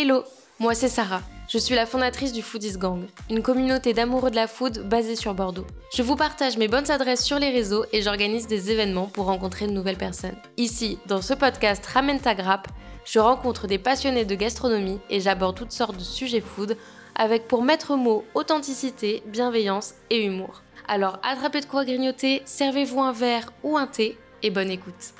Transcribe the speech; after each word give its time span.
Hello, 0.00 0.22
moi 0.60 0.76
c'est 0.76 0.88
Sarah. 0.88 1.22
Je 1.48 1.58
suis 1.58 1.74
la 1.74 1.84
fondatrice 1.84 2.32
du 2.32 2.40
Foodies 2.40 2.78
Gang, 2.78 3.08
une 3.30 3.42
communauté 3.42 3.94
d'amoureux 3.94 4.30
de 4.30 4.36
la 4.36 4.46
food 4.46 4.88
basée 4.88 5.16
sur 5.16 5.34
Bordeaux. 5.34 5.66
Je 5.92 6.04
vous 6.04 6.14
partage 6.14 6.56
mes 6.56 6.68
bonnes 6.68 6.88
adresses 6.88 7.24
sur 7.24 7.40
les 7.40 7.50
réseaux 7.50 7.84
et 7.92 8.00
j'organise 8.00 8.46
des 8.46 8.70
événements 8.70 9.08
pour 9.08 9.24
rencontrer 9.24 9.66
de 9.66 9.72
nouvelles 9.72 9.96
personnes. 9.96 10.36
Ici, 10.56 11.00
dans 11.06 11.20
ce 11.20 11.34
podcast 11.34 11.84
Ramène 11.84 12.20
ta 12.20 12.36
grappe, 12.36 12.68
je 13.04 13.18
rencontre 13.18 13.66
des 13.66 13.80
passionnés 13.80 14.24
de 14.24 14.36
gastronomie 14.36 15.00
et 15.10 15.18
j'aborde 15.18 15.56
toutes 15.56 15.72
sortes 15.72 15.96
de 15.96 16.04
sujets 16.04 16.42
food 16.42 16.76
avec 17.16 17.48
pour 17.48 17.64
maître 17.64 17.96
mot 17.96 18.24
authenticité, 18.34 19.24
bienveillance 19.26 19.94
et 20.10 20.24
humour. 20.24 20.62
Alors 20.86 21.18
attrapez 21.24 21.60
de 21.60 21.66
quoi 21.66 21.84
grignoter, 21.84 22.42
servez-vous 22.44 23.00
un 23.00 23.12
verre 23.12 23.52
ou 23.64 23.76
un 23.76 23.88
thé 23.88 24.16
et 24.44 24.50
bonne 24.50 24.70
écoute. 24.70 25.12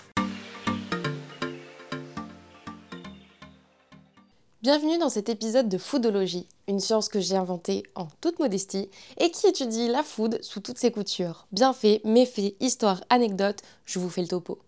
Bienvenue 4.61 4.99
dans 4.99 5.09
cet 5.09 5.29
épisode 5.29 5.69
de 5.69 5.79
Foodologie, 5.79 6.48
une 6.66 6.80
science 6.80 7.09
que 7.09 7.21
j'ai 7.21 7.37
inventée 7.37 7.85
en 7.95 8.09
toute 8.21 8.41
modestie 8.41 8.91
et 9.19 9.30
qui 9.30 9.47
étudie 9.47 9.87
la 9.87 10.03
food 10.03 10.41
sous 10.43 10.59
toutes 10.59 10.79
ses 10.79 10.91
coutures. 10.91 11.47
Bienfaits, 11.53 12.05
méfaits, 12.05 12.57
histoire, 12.59 13.01
anecdotes, 13.09 13.63
je 13.85 14.01
vous 14.01 14.11
fais 14.11 14.21
le 14.21 14.27
topo. 14.27 14.59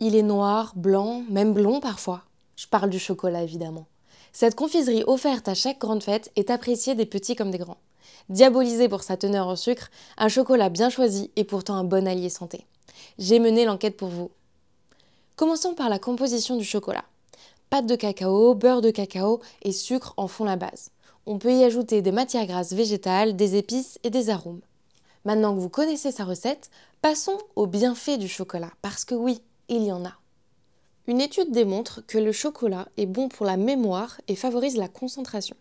Il 0.00 0.16
est 0.16 0.22
noir, 0.22 0.72
blanc, 0.74 1.22
même 1.30 1.54
blond 1.54 1.78
parfois. 1.78 2.24
Je 2.56 2.66
parle 2.66 2.90
du 2.90 2.98
chocolat 2.98 3.44
évidemment. 3.44 3.86
Cette 4.32 4.56
confiserie 4.56 5.04
offerte 5.06 5.46
à 5.46 5.54
chaque 5.54 5.78
grande 5.78 6.02
fête 6.02 6.32
est 6.34 6.50
appréciée 6.50 6.96
des 6.96 7.06
petits 7.06 7.36
comme 7.36 7.52
des 7.52 7.58
grands. 7.58 7.78
Diabolisé 8.30 8.88
pour 8.88 9.04
sa 9.04 9.16
teneur 9.16 9.46
en 9.46 9.54
sucre, 9.54 9.92
un 10.18 10.28
chocolat 10.28 10.70
bien 10.70 10.90
choisi 10.90 11.30
est 11.36 11.44
pourtant 11.44 11.76
un 11.76 11.84
bon 11.84 12.08
allié 12.08 12.30
santé. 12.30 12.66
J'ai 13.20 13.38
mené 13.38 13.64
l'enquête 13.64 13.96
pour 13.96 14.08
vous. 14.08 14.32
Commençons 15.36 15.74
par 15.74 15.88
la 15.88 16.00
composition 16.00 16.56
du 16.56 16.64
chocolat. 16.64 17.04
Pâte 17.68 17.86
de 17.86 17.96
cacao, 17.96 18.54
beurre 18.54 18.80
de 18.80 18.92
cacao 18.92 19.40
et 19.62 19.72
sucre 19.72 20.14
en 20.16 20.28
font 20.28 20.44
la 20.44 20.54
base. 20.54 20.90
On 21.26 21.38
peut 21.38 21.52
y 21.52 21.64
ajouter 21.64 22.00
des 22.00 22.12
matières 22.12 22.46
grasses 22.46 22.72
végétales, 22.72 23.34
des 23.34 23.56
épices 23.56 23.98
et 24.04 24.10
des 24.10 24.30
arômes. 24.30 24.60
Maintenant 25.24 25.52
que 25.52 25.60
vous 25.60 25.68
connaissez 25.68 26.12
sa 26.12 26.24
recette, 26.24 26.70
passons 27.02 27.38
aux 27.56 27.66
bienfaits 27.66 28.18
du 28.18 28.28
chocolat, 28.28 28.70
parce 28.82 29.04
que 29.04 29.16
oui, 29.16 29.40
il 29.68 29.82
y 29.82 29.90
en 29.90 30.04
a. 30.04 30.12
Une 31.08 31.20
étude 31.20 31.50
démontre 31.50 32.06
que 32.06 32.18
le 32.18 32.30
chocolat 32.30 32.86
est 32.96 33.06
bon 33.06 33.28
pour 33.28 33.44
la 33.44 33.56
mémoire 33.56 34.20
et 34.28 34.36
favorise 34.36 34.76
la 34.76 34.88
concentration. 34.88 35.56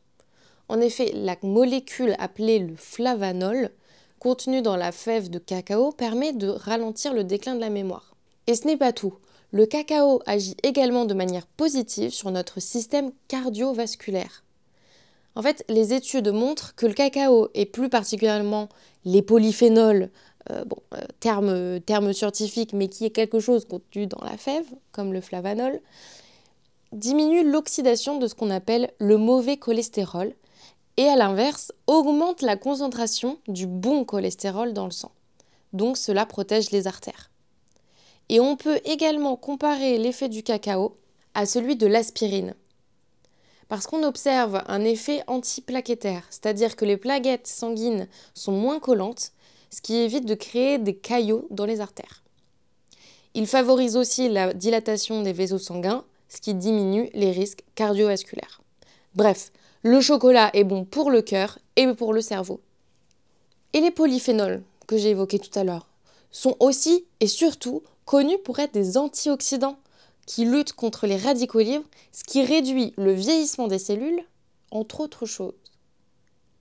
En 0.70 0.80
effet, 0.82 1.12
la 1.16 1.36
molécule 1.42 2.16
appelée 2.20 2.60
le 2.60 2.76
flavanol, 2.76 3.72
contenue 4.20 4.62
dans 4.62 4.76
la 4.76 4.92
fève 4.92 5.32
de 5.32 5.40
cacao, 5.40 5.92
permet 5.92 6.34
de 6.34 6.50
ralentir 6.50 7.16
le 7.16 7.24
déclin 7.24 7.56
de 7.56 7.60
la 7.60 7.72
mémoire. 7.72 8.16
Et 8.46 8.54
ce 8.54 8.68
n'est 8.68 8.78
pas 8.78 8.94
tout. 8.94 9.16
Le 9.56 9.66
cacao 9.66 10.22
agit 10.26 10.58
également 10.64 11.06
de 11.06 11.14
manière 11.14 11.48
positive 11.48 12.10
sur 12.10 12.30
notre 12.30 12.60
système 12.60 13.14
cardiovasculaire. 13.30 14.44
En 15.34 15.42
fait, 15.42 15.64
les 15.70 15.94
études 15.94 16.28
montrent 16.28 16.76
que 16.76 16.86
le 16.86 16.94
cacao, 16.94 17.48
et 17.54 17.66
plus 17.66 17.88
particulièrement 17.88 18.68
les 19.06 19.22
polyphénols, 19.22 20.10
euh, 20.52 20.66
bon, 20.66 20.76
euh, 20.94 21.00
terme, 21.22 21.80
terme, 21.80 22.12
scientifique, 22.12 22.74
mais 22.74 22.90
qui 22.90 23.06
est 23.06 23.12
quelque 23.12 23.40
chose 23.40 23.64
contenu 23.64 24.08
dans 24.08 24.20
la 24.26 24.36
fève, 24.36 24.66
comme 24.92 25.14
le 25.14 25.22
flavanol, 25.22 25.80
diminue 26.92 27.50
l'oxydation 27.50 28.18
de 28.18 28.28
ce 28.28 28.36
qu'on 28.36 28.52
appelle 28.52 28.92
le 29.00 29.16
mauvais 29.16 29.56
cholestérol, 29.56 30.34
et 30.98 31.08
à 31.08 31.16
l'inverse, 31.16 31.72
augmente 31.88 32.42
la 32.42 32.58
concentration 32.58 33.40
du 33.48 33.68
bon 33.68 34.04
cholestérol 34.04 34.74
dans 34.74 34.84
le 34.84 34.92
sang. 34.92 35.14
Donc 35.72 35.96
cela 35.96 36.26
protège 36.26 36.72
les 36.72 36.88
artères. 36.88 37.30
Et 38.30 38.40
on 38.40 38.56
peut 38.56 38.80
également 38.86 39.36
comparer 39.36 39.98
l'effet 39.98 40.30
du 40.30 40.44
cacao 40.44 40.98
à 41.34 41.46
celui 41.46 41.76
de 41.76 41.88
l'aspirine. 41.88 42.56
Parce 43.68 43.88
qu'on 43.88 44.04
observe 44.04 44.64
un 44.68 44.84
effet 44.84 45.24
antiplaquettaire, 45.28 46.24
c'est-à-dire 46.30 46.76
que 46.76 46.86
les 46.86 46.98
plaquettes 46.98 47.48
sanguines 47.48 48.08
sont 48.34 48.52
moins 48.52 48.80
collantes, 48.80 49.32
ce 49.72 49.82
qui 49.82 49.96
évite 49.96 50.26
de 50.26 50.36
créer 50.36 50.78
des 50.78 50.96
caillots 50.96 51.48
dans 51.50 51.66
les 51.66 51.82
artères. 51.82 52.24
Il 53.34 53.48
favorise 53.48 53.98
aussi 53.98 54.30
la 54.30 54.54
dilatation 54.54 55.22
des 55.22 55.34
vaisseaux 55.34 55.58
sanguins, 55.58 56.06
ce 56.30 56.40
qui 56.40 56.54
diminue 56.54 57.10
les 57.14 57.32
risques 57.32 57.64
cardiovasculaires. 57.76 58.62
Bref, 59.16 59.52
le 59.82 60.00
chocolat 60.00 60.50
est 60.54 60.64
bon 60.64 60.86
pour 60.86 61.12
le 61.12 61.22
cœur 61.22 61.60
et 61.76 61.88
pour 61.94 62.14
le 62.14 62.22
cerveau. 62.22 62.62
Et 63.74 63.82
les 63.82 63.92
polyphénols, 63.92 64.64
que 64.88 64.98
j'ai 64.98 65.10
évoqués 65.10 65.40
tout 65.40 65.60
à 65.60 65.64
l'heure, 65.64 65.90
sont 66.32 66.56
aussi 66.60 67.06
et 67.20 67.28
surtout 67.28 67.84
connus 68.06 68.38
pour 68.40 68.60
être 68.60 68.74
des 68.74 68.98
antioxydants 68.98 69.78
qui 70.26 70.46
luttent 70.46 70.74
contre 70.74 71.08
les 71.08 71.18
radicaux 71.18 71.60
libres, 71.60 71.86
ce 72.12 72.24
qui 72.24 72.44
réduit 72.44 72.94
le 72.98 73.14
vieillissement 73.14 73.68
des 73.68 73.80
cellules, 73.80 74.24
entre 74.72 75.02
autres 75.02 75.26
choses. 75.26 75.54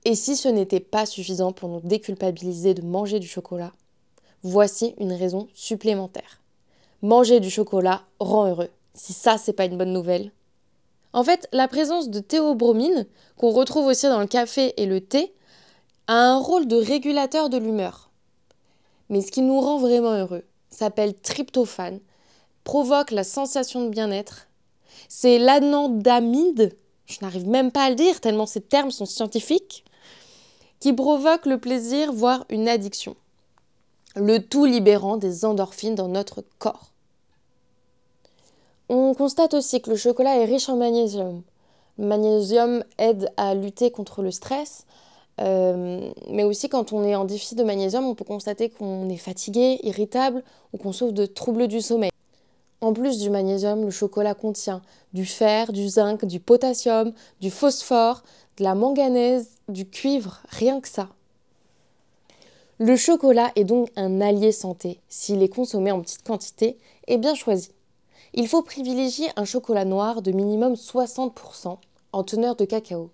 Et 0.05 0.15
si 0.15 0.37
ce 0.37 0.49
n'était 0.49 0.81
pas 0.81 1.07
suffisant 1.07 1.53
pour 1.53 1.69
nous 1.69 1.81
déculpabiliser 1.81 2.75
de 2.75 2.83
manger 2.83 3.21
du 3.21 3.27
chocolat, 3.27 3.73
voici 4.43 4.95
une 4.99 5.13
raison 5.13 5.49
supplémentaire. 5.55 6.43
Manger 7.01 7.41
du 7.41 7.51
chocolat 7.51 8.03
rend 8.21 8.49
heureux. 8.49 8.71
Si 8.93 9.13
ça, 9.13 9.39
c'est 9.39 9.55
pas 9.55 9.65
une 9.65 9.79
bonne 9.79 9.93
nouvelle. 9.93 10.31
En 11.15 11.25
fait, 11.25 11.49
la 11.53 11.69
présence 11.69 12.11
de 12.11 12.21
théobromine, 12.21 13.07
qu'on 13.37 13.51
retrouve 13.51 13.87
aussi 13.87 14.07
dans 14.07 14.21
le 14.21 14.27
café 14.27 14.75
et 14.77 14.87
le 14.87 15.01
thé, 15.01 15.33
a 16.07 16.15
un 16.15 16.39
rôle 16.39 16.67
de 16.67 16.77
régulateur 16.77 17.49
de 17.49 17.57
l'humeur. 17.57 18.11
Mais 19.09 19.21
ce 19.21 19.31
qui 19.31 19.41
nous 19.41 19.61
rend 19.61 19.79
vraiment 19.79 20.13
heureux, 20.13 20.45
s'appelle 20.75 21.15
tryptophane, 21.15 22.01
provoque 22.65 23.11
la 23.11 23.25
sensation 23.25 23.85
de 23.85 23.91
bien-être. 23.91 24.49
C'est 25.09 25.39
l'anandamide, 25.39 26.77
je 27.07 27.19
n'arrive 27.23 27.49
même 27.49 27.71
pas 27.71 27.85
à 27.85 27.91
le 27.91 27.97
dire 27.97 28.21
tellement 28.21 28.47
ces 28.47 28.61
termes 28.61 28.91
sont 28.91 29.07
scientifiques, 29.07 29.85
qui 30.81 30.93
provoque 30.93 31.47
le 31.47 31.59
plaisir, 31.59 32.13
voire 32.13 32.45
une 32.51 32.69
addiction. 32.69 33.17
Le 34.17 34.39
tout 34.39 34.65
libérant 34.65 35.17
des 35.17 35.45
endorphines 35.45 35.95
dans 35.95 36.09
notre 36.09 36.45
corps. 36.59 36.91
On 38.89 39.15
constate 39.15 39.55
aussi 39.55 39.81
que 39.81 39.91
le 39.91 39.97
chocolat 39.97 40.37
est 40.37 40.45
riche 40.45 40.69
en 40.69 40.77
magnésium. 40.77 41.43
Magnésium 41.97 42.85
aide 42.99 43.31
à 43.37 43.55
lutter 43.55 43.91
contre 43.91 44.23
le 44.23 44.31
stress, 44.31 44.85
euh, 45.41 46.11
mais 46.31 46.45
aussi 46.45 46.69
quand 46.69 46.93
on 46.93 47.05
est 47.05 47.15
en 47.15 47.25
déficit 47.25 47.59
de 47.59 47.65
magnésium, 47.65 48.05
on 48.05 48.15
peut 48.15 48.25
constater 48.25 48.71
qu'on 48.71 49.09
est 49.09 49.17
fatigué, 49.17 49.81
irritable 49.83 50.43
ou 50.73 50.79
qu'on 50.79 50.93
souffre 50.93 51.13
de 51.13 51.27
troubles 51.27 51.69
du 51.69 51.81
sommeil. 51.81 52.11
En 52.81 52.93
plus 52.93 53.19
du 53.19 53.31
magnésium, 53.31 53.85
le 53.85 53.91
chocolat 53.91 54.35
contient 54.35 54.83
du 55.13 55.25
fer, 55.25 55.73
du 55.73 55.89
zinc, 55.89 56.25
du 56.25 56.39
potassium, 56.39 57.13
du 57.41 57.51
phosphore, 57.51 58.23
de 58.59 58.65
la 58.65 58.75
manganèse, 58.75 59.49
du 59.69 59.89
cuivre, 59.89 60.43
rien 60.51 60.81
que 60.81 60.89
ça. 60.89 61.09
Le 62.79 62.97
chocolat 62.97 63.53
est 63.57 63.65
donc 63.65 63.89
un 63.97 64.21
allié 64.21 64.53
santé 64.53 65.01
s'il 65.09 65.43
est 65.43 65.49
consommé 65.49 65.93
en 65.93 66.01
petite 66.03 66.25
quantité 66.25 66.77
et 67.07 67.19
bien 67.19 67.35
choisi. 67.35 67.71
Il 68.35 68.49
faut 68.49 68.63
privilégier 68.63 69.29
un 69.37 69.45
chocolat 69.45 69.85
noir 69.85 70.23
de 70.23 70.33
minimum 70.33 70.75
60% 70.75 71.79
en 72.13 72.25
teneur 72.25 72.57
de 72.57 72.65
cacao 72.65 73.11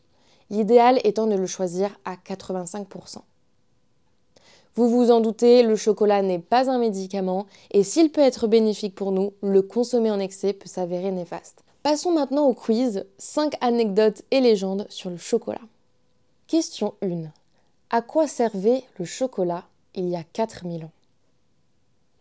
l'idéal 0.51 1.01
étant 1.05 1.27
de 1.27 1.37
le 1.37 1.47
choisir 1.47 1.99
à 2.05 2.17
85%. 2.17 3.19
Vous 4.75 4.89
vous 4.89 5.11
en 5.11 5.21
doutez, 5.21 5.63
le 5.63 5.75
chocolat 5.75 6.23
n'est 6.23 6.39
pas 6.39 6.71
un 6.71 6.79
médicament 6.79 7.47
et 7.71 7.83
s'il 7.83 8.13
peut 8.13 8.21
être 8.21 8.47
bénéfique 8.47 8.95
pour 8.95 9.11
nous, 9.11 9.33
le 9.43 9.63
consommer 9.63 10.11
en 10.11 10.21
excès 10.21 10.53
peut 10.53 10.69
s'avérer 10.69 11.11
néfaste. 11.11 11.65
Passons 11.83 12.13
maintenant 12.13 12.47
au 12.47 12.55
quiz 12.55 13.07
5 13.19 13.55
anecdotes 13.61 14.23
et 14.31 14.41
légendes 14.41 14.87
sur 14.89 15.11
le 15.11 15.17
chocolat. 15.17 15.61
Question 16.47 16.95
1. 17.03 17.25
À 17.91 18.03
quoi 18.03 18.29
servait 18.29 18.85
le 18.99 19.05
chocolat 19.05 19.65
il 19.95 20.09
y 20.09 20.17
a 20.17 20.23
4000 20.23 20.85
ans? 20.85 20.93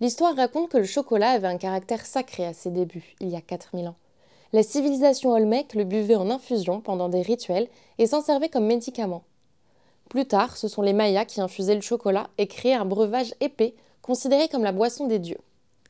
L'histoire 0.02 0.36
raconte 0.36 0.70
que 0.70 0.78
le 0.78 0.86
chocolat 0.86 1.32
avait 1.32 1.48
un 1.48 1.58
caractère 1.58 2.06
sacré 2.06 2.46
à 2.46 2.54
ses 2.54 2.72
débuts, 2.72 3.16
il 3.20 3.30
y 3.30 3.36
a 3.36 3.42
4000 3.42 3.90
ans. 3.90 3.96
La 4.52 4.64
civilisation 4.64 5.32
olmèque 5.32 5.76
le 5.76 5.84
buvait 5.84 6.16
en 6.16 6.32
infusion 6.32 6.82
pendant 6.82 7.07
des 7.07 7.22
rituels 7.22 7.68
et 8.00 8.07
s'en 8.07 8.22
servait 8.22 8.50
comme 8.50 8.66
médicament. 8.66 9.24
Plus 10.10 10.25
tard, 10.25 10.57
ce 10.57 10.68
sont 10.68 10.81
les 10.81 10.94
Mayas 10.94 11.25
qui 11.25 11.40
infusaient 11.40 11.75
le 11.75 11.81
chocolat 11.81 12.30
et 12.40 12.48
créaient 12.48 12.74
un 12.74 12.86
breuvage 12.86 13.36
épais 13.42 13.75
considéré 14.01 14.48
comme 14.48 14.63
la 14.63 14.72
boisson 14.72 15.06
des 15.06 15.19
dieux. 15.19 15.38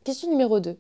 Question 0.04 0.30
numéro 0.30 0.60
2. 0.60 0.78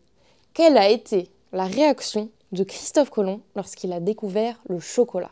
Quelle 0.54 0.78
a 0.78 0.90
été 0.90 1.31
la 1.54 1.66
réaction 1.66 2.30
de 2.52 2.66
Christophe 2.66 3.12
Colomb 3.12 3.40
lorsqu'il 3.56 3.94
a 3.94 4.02
découvert 4.02 4.60
le 4.68 4.80
chocolat? 4.80 5.31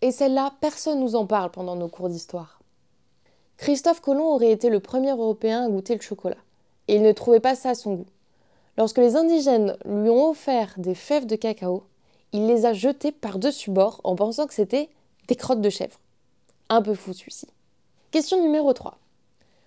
Et 0.00 0.12
celle-là, 0.12 0.54
personne 0.62 1.00
nous 1.00 1.14
en 1.14 1.26
parle 1.26 1.50
pendant 1.50 1.76
nos 1.76 1.88
cours 1.88 2.08
d'histoire. 2.08 2.60
Christophe 3.58 4.00
Colomb 4.00 4.34
aurait 4.34 4.50
été 4.50 4.70
le 4.70 4.80
premier 4.80 5.10
Européen 5.10 5.66
à 5.66 5.68
goûter 5.68 5.94
le 5.94 6.00
chocolat. 6.00 6.38
Et 6.88 6.96
il 6.96 7.02
ne 7.02 7.12
trouvait 7.12 7.38
pas 7.38 7.54
ça 7.54 7.70
à 7.70 7.74
son 7.74 7.94
goût. 7.94 8.06
Lorsque 8.78 8.98
les 8.98 9.16
indigènes 9.16 9.76
lui 9.84 10.08
ont 10.08 10.30
offert 10.30 10.74
des 10.78 10.94
fèves 10.94 11.26
de 11.26 11.36
cacao, 11.36 11.84
il 12.32 12.46
les 12.46 12.64
a 12.64 12.72
jetées 12.72 13.12
par-dessus 13.12 13.70
bord 13.70 14.00
en 14.04 14.16
pensant 14.16 14.46
que 14.46 14.54
c'était 14.54 14.88
des 15.28 15.36
crottes 15.36 15.60
de 15.60 15.70
chèvre. 15.70 15.98
Un 16.70 16.80
peu 16.80 16.94
fou 16.94 17.12
celui-ci. 17.12 17.46
Question 18.10 18.42
numéro 18.42 18.72
3. 18.72 18.98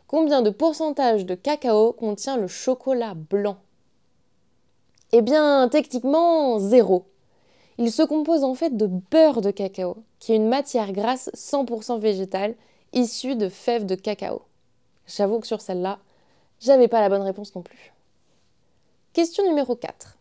Combien 0.07 0.41
de 0.41 0.49
pourcentage 0.49 1.25
de 1.25 1.35
cacao 1.35 1.93
contient 1.93 2.37
le 2.37 2.47
chocolat 2.47 3.13
blanc? 3.15 3.57
Eh 5.11 5.21
bien, 5.21 5.67
techniquement, 5.69 6.59
zéro. 6.59 7.05
Il 7.77 7.91
se 7.91 8.01
compose 8.01 8.43
en 8.43 8.55
fait 8.55 8.75
de 8.75 8.87
beurre 8.87 9.41
de 9.41 9.51
cacao, 9.51 9.97
qui 10.19 10.31
est 10.31 10.37
une 10.37 10.47
matière 10.47 10.91
grasse 10.93 11.29
100% 11.35 11.99
végétale 11.99 12.55
issue 12.93 13.35
de 13.35 13.49
fèves 13.49 13.85
de 13.85 13.95
cacao. 13.95 14.41
J'avoue 15.07 15.39
que 15.39 15.47
sur 15.47 15.61
celle-là, 15.61 15.99
j'avais 16.59 16.87
pas 16.87 17.01
la 17.01 17.09
bonne 17.09 17.21
réponse 17.21 17.53
non 17.53 17.61
plus. 17.61 17.94
Question 19.15 19.47
numéro 19.47 19.77
4. 19.77 20.17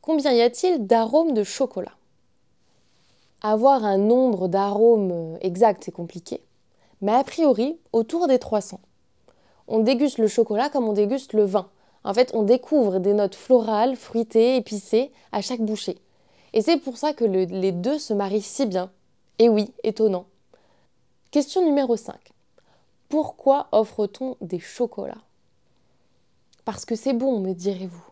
Combien 0.00 0.32
y 0.32 0.40
a-t-il 0.40 0.84
d'arômes 0.84 1.32
de 1.32 1.44
chocolat? 1.44 1.92
Avoir 3.40 3.84
un 3.84 3.98
nombre 3.98 4.48
d'arômes 4.48 5.38
exact, 5.42 5.84
c'est 5.84 5.92
compliqué. 5.92 6.42
Mais 7.02 7.12
a 7.12 7.22
priori, 7.22 7.78
autour 7.92 8.26
des 8.26 8.40
300. 8.40 8.80
On 9.68 9.78
déguste 9.78 10.18
le 10.18 10.26
chocolat 10.26 10.70
comme 10.70 10.88
on 10.88 10.92
déguste 10.92 11.34
le 11.34 11.44
vin. 11.44 11.70
En 12.02 12.12
fait, 12.14 12.32
on 12.34 12.42
découvre 12.42 12.98
des 12.98 13.12
notes 13.14 13.36
florales, 13.36 13.94
fruitées, 13.94 14.56
épicées 14.56 15.12
à 15.30 15.40
chaque 15.40 15.60
bouchée. 15.60 16.00
Et 16.52 16.62
c'est 16.62 16.78
pour 16.78 16.96
ça 16.96 17.12
que 17.12 17.24
les 17.24 17.70
deux 17.70 18.00
se 18.00 18.12
marient 18.12 18.42
si 18.42 18.66
bien. 18.66 18.90
Et 19.38 19.48
oui, 19.48 19.72
étonnant. 19.84 20.26
Question 21.30 21.64
numéro 21.64 21.96
5. 21.96 22.16
Pourquoi 23.08 23.68
offre-t-on 23.70 24.36
des 24.40 24.58
chocolats? 24.58 25.22
Parce 26.64 26.84
que 26.84 26.96
c'est 26.96 27.12
bon, 27.12 27.38
me 27.38 27.52
direz-vous. 27.52 28.11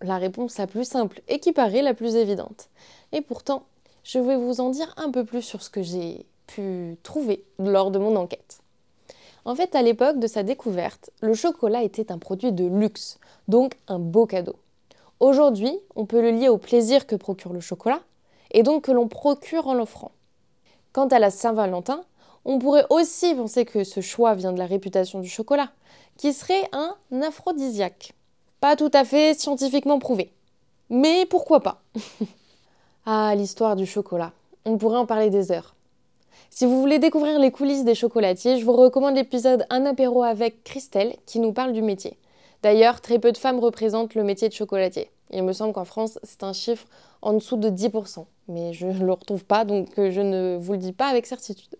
La 0.00 0.18
réponse 0.18 0.58
la 0.58 0.66
plus 0.66 0.84
simple 0.84 1.22
et 1.28 1.40
qui 1.40 1.52
paraît 1.52 1.82
la 1.82 1.94
plus 1.94 2.14
évidente. 2.14 2.68
Et 3.12 3.20
pourtant, 3.20 3.64
je 4.04 4.18
vais 4.18 4.36
vous 4.36 4.60
en 4.60 4.70
dire 4.70 4.94
un 4.96 5.10
peu 5.10 5.24
plus 5.24 5.42
sur 5.42 5.62
ce 5.62 5.70
que 5.70 5.82
j'ai 5.82 6.24
pu 6.46 6.96
trouver 7.02 7.44
lors 7.58 7.90
de 7.90 7.98
mon 7.98 8.16
enquête. 8.16 8.58
En 9.44 9.54
fait, 9.54 9.74
à 9.74 9.82
l'époque 9.82 10.18
de 10.18 10.26
sa 10.26 10.42
découverte, 10.42 11.10
le 11.20 11.34
chocolat 11.34 11.82
était 11.82 12.12
un 12.12 12.18
produit 12.18 12.52
de 12.52 12.66
luxe, 12.66 13.18
donc 13.48 13.74
un 13.88 13.98
beau 13.98 14.26
cadeau. 14.26 14.56
Aujourd'hui, 15.20 15.76
on 15.96 16.06
peut 16.06 16.20
le 16.20 16.30
lier 16.30 16.48
au 16.48 16.58
plaisir 16.58 17.06
que 17.06 17.16
procure 17.16 17.52
le 17.52 17.60
chocolat, 17.60 18.00
et 18.50 18.62
donc 18.62 18.84
que 18.84 18.92
l'on 18.92 19.08
procure 19.08 19.66
en 19.66 19.74
l'offrant. 19.74 20.12
Quant 20.92 21.08
à 21.08 21.18
la 21.18 21.30
Saint-Valentin, 21.30 22.04
on 22.44 22.58
pourrait 22.58 22.86
aussi 22.90 23.34
penser 23.34 23.64
que 23.64 23.84
ce 23.84 24.00
choix 24.00 24.34
vient 24.34 24.52
de 24.52 24.58
la 24.58 24.66
réputation 24.66 25.20
du 25.20 25.28
chocolat, 25.28 25.70
qui 26.16 26.32
serait 26.32 26.68
un 26.72 26.94
aphrodisiaque. 27.22 28.14
Pas 28.60 28.74
tout 28.74 28.90
à 28.92 29.04
fait 29.04 29.38
scientifiquement 29.38 30.00
prouvé. 30.00 30.32
Mais 30.90 31.26
pourquoi 31.26 31.60
pas? 31.60 31.82
Ah, 33.10 33.34
l'histoire 33.34 33.74
du 33.74 33.86
chocolat. 33.86 34.32
On 34.66 34.76
pourrait 34.76 34.98
en 34.98 35.06
parler 35.06 35.30
des 35.30 35.50
heures. 35.50 35.74
Si 36.50 36.66
vous 36.66 36.78
voulez 36.78 36.98
découvrir 36.98 37.38
les 37.38 37.50
coulisses 37.50 37.84
des 37.84 37.94
chocolatiers, 37.94 38.58
je 38.58 38.66
vous 38.66 38.74
recommande 38.74 39.14
l'épisode 39.14 39.64
Un 39.70 39.86
apéro 39.86 40.22
avec 40.22 40.62
Christelle 40.62 41.16
qui 41.24 41.38
nous 41.38 41.54
parle 41.54 41.72
du 41.72 41.80
métier. 41.80 42.18
D'ailleurs, 42.62 43.00
très 43.00 43.18
peu 43.18 43.32
de 43.32 43.38
femmes 43.38 43.60
représentent 43.60 44.14
le 44.14 44.24
métier 44.24 44.50
de 44.50 44.52
chocolatier. 44.52 45.10
Il 45.30 45.42
me 45.42 45.54
semble 45.54 45.72
qu'en 45.72 45.86
France, 45.86 46.18
c'est 46.22 46.42
un 46.42 46.52
chiffre 46.52 46.86
en 47.22 47.32
dessous 47.32 47.56
de 47.56 47.70
10%, 47.70 48.26
mais 48.48 48.74
je 48.74 48.88
ne 48.88 49.04
le 49.04 49.12
retrouve 49.12 49.46
pas, 49.46 49.64
donc 49.64 49.88
je 49.96 50.20
ne 50.20 50.58
vous 50.60 50.72
le 50.72 50.78
dis 50.78 50.92
pas 50.92 51.06
avec 51.06 51.24
certitude. 51.24 51.76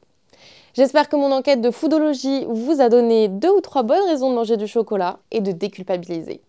J'espère 0.73 1.11
que 1.11 1.17
mon 1.17 1.33
enquête 1.33 1.61
de 1.61 1.71
foodologie 1.71 2.47
vous 2.49 2.81
a 2.81 2.89
donné 2.89 3.29
deux 3.29 3.51
ou 3.51 3.61
trois 3.61 3.83
bonnes 3.83 4.09
raisons 4.09 4.31
de 4.31 4.35
manger 4.35 4.57
du 4.57 4.67
chocolat 4.67 5.19
et 5.31 5.43
de 5.43 5.53
déculpabiliser. 5.53 6.41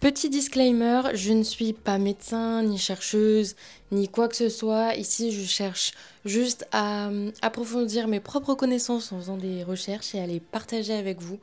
Petit 0.00 0.30
disclaimer, 0.30 1.02
je 1.12 1.34
ne 1.34 1.42
suis 1.42 1.74
pas 1.74 1.98
médecin, 1.98 2.62
ni 2.62 2.78
chercheuse, 2.78 3.54
ni 3.92 4.08
quoi 4.08 4.28
que 4.28 4.36
ce 4.36 4.48
soit. 4.48 4.94
Ici, 4.94 5.30
je 5.30 5.46
cherche 5.46 5.92
juste 6.24 6.66
à 6.72 7.08
euh, 7.08 7.30
approfondir 7.42 8.08
mes 8.08 8.18
propres 8.18 8.54
connaissances 8.54 9.12
en 9.12 9.18
faisant 9.20 9.36
des 9.36 9.62
recherches 9.62 10.14
et 10.14 10.20
à 10.20 10.26
les 10.26 10.40
partager 10.40 10.94
avec 10.94 11.20
vous. 11.20 11.38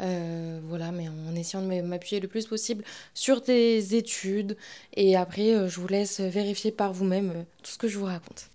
Euh, 0.00 0.60
voilà, 0.68 0.92
mais 0.92 1.08
en 1.08 1.34
essayant 1.34 1.66
de 1.66 1.80
m'appuyer 1.80 2.20
le 2.20 2.28
plus 2.28 2.46
possible 2.46 2.84
sur 3.12 3.40
des 3.40 3.96
études. 3.96 4.56
Et 4.94 5.16
après, 5.16 5.54
euh, 5.54 5.68
je 5.68 5.80
vous 5.80 5.88
laisse 5.88 6.20
vérifier 6.20 6.70
par 6.70 6.92
vous-même 6.92 7.44
tout 7.64 7.72
ce 7.72 7.78
que 7.78 7.88
je 7.88 7.98
vous 7.98 8.04
raconte. 8.04 8.50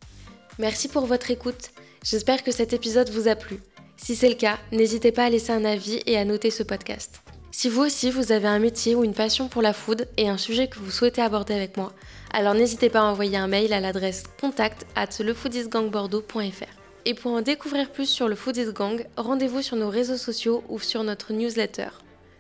Merci 0.59 0.88
pour 0.88 1.06
votre 1.06 1.30
écoute. 1.30 1.71
J'espère 2.06 2.44
que 2.44 2.54
cet 2.54 2.71
épisode 2.71 3.09
vous 3.09 3.27
a 3.27 3.36
plu. 3.36 3.59
Si 3.97 4.15
c'est 4.15 4.30
le 4.30 4.36
cas, 4.36 4.59
n'hésitez 4.71 5.12
pas 5.12 5.25
à 5.25 5.30
laisser 5.30 5.51
un 5.51 5.65
avis 5.65 6.00
et 6.06 6.18
à 6.18 6.24
noter 6.24 6.51
ce 6.51 6.63
podcast. 6.63 7.21
Si 7.51 7.68
vous 7.68 7.81
aussi 7.81 8.09
vous 8.09 8.31
avez 8.31 8.48
un 8.48 8.59
métier 8.59 8.95
ou 8.95 9.03
une 9.03 9.13
passion 9.13 9.50
pour 9.50 9.62
la 9.62 9.74
food 9.74 10.07
et 10.18 10.30
un 10.30 10.38
sujet 10.38 10.68
que 10.68 10.80
vous 10.80 10.89
souhaitez 10.89 11.21
aborder 11.21 11.53
avec 11.53 11.75
moi, 11.75 11.92
alors 12.33 12.53
n'hésitez 12.53 12.89
pas 12.89 13.01
à 13.01 13.03
envoyer 13.03 13.38
un 13.38 13.48
mail 13.48 13.74
à 13.74 13.81
l'adresse 13.81 14.24
contact 14.39 14.86
at 14.95 15.09
lefoodisgangbordeaux.fr. 15.19 16.81
Et 17.06 17.13
pour 17.13 17.31
en 17.33 17.42
découvrir 17.42 17.92
plus 17.92 18.07
sur 18.07 18.27
le 18.27 18.36
Foodies 18.36 18.71
Gang, 18.74 19.06
rendez-vous 19.18 19.62
sur 19.62 19.75
nos 19.75 19.89
réseaux 19.89 20.18
sociaux 20.18 20.63
ou 20.69 20.80
sur 20.80 21.03
notre 21.03 21.33
newsletter. 21.33 21.89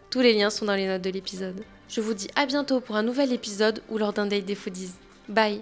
Tous 0.09 0.21
les 0.21 0.33
liens 0.33 0.49
sont 0.49 0.65
dans 0.65 0.75
les 0.75 0.87
notes 0.87 1.01
de 1.01 1.09
l'épisode. 1.09 1.63
Je 1.89 1.99
vous 1.99 2.13
dis 2.13 2.27
à 2.35 2.45
bientôt 2.45 2.79
pour 2.79 2.95
un 2.95 3.03
nouvel 3.03 3.33
épisode 3.33 3.81
ou 3.89 3.97
lors 3.97 4.13
d'un 4.13 4.27
date 4.27 4.45
des 4.45 4.55
foodies. 4.55 4.93
Bye 5.27 5.61